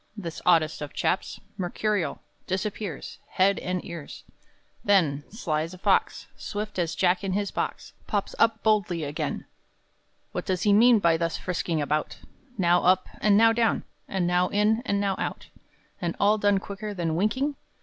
This 0.17 0.41
oddest 0.47 0.81
of 0.81 0.93
chaps, 0.95 1.39
Mercurial, 1.59 2.23
Disappears 2.47 3.19
Head 3.33 3.59
and 3.59 3.85
ears! 3.85 4.23
Then, 4.83 5.23
sly 5.29 5.61
as 5.61 5.75
a 5.75 5.77
fox, 5.77 6.25
Swift 6.35 6.79
as 6.79 6.95
Jack 6.95 7.23
in 7.23 7.33
his 7.33 7.51
box, 7.51 7.93
Pops 8.07 8.33
up 8.39 8.63
boldly 8.63 9.03
again! 9.03 9.45
What 10.31 10.47
does 10.47 10.63
he 10.63 10.73
mean 10.73 10.97
by 10.97 11.17
thus 11.17 11.37
frisking 11.37 11.83
about, 11.83 12.17
Now 12.57 12.81
up 12.81 13.09
and 13.21 13.37
now 13.37 13.53
down, 13.53 13.83
and 14.07 14.25
now 14.25 14.47
in 14.47 14.81
and 14.87 14.99
now 14.99 15.17
out, 15.19 15.49
And 16.01 16.15
all 16.19 16.39
done 16.39 16.57
quicker 16.57 16.95
than 16.95 17.15
winking? 17.15 17.55